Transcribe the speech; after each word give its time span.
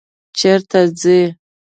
چیرته 0.37 0.79
ځئ؟ 0.99 1.17